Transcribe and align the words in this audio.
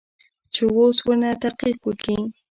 چې 0.53 0.61
اوس 0.75 0.97
ورنه 1.05 1.29
تحقيق 1.41 1.77
وکې. 1.85 2.17